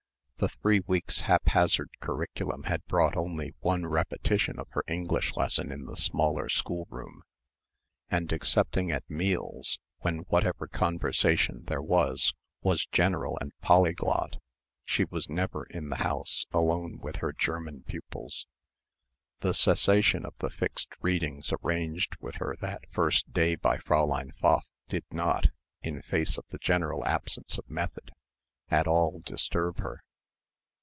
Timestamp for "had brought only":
2.63-3.53